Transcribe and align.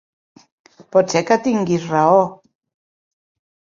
Pot 0.95 1.13
ser 1.15 1.21
que 1.29 1.37
tinguis 1.49 1.85
raó. 1.93 2.25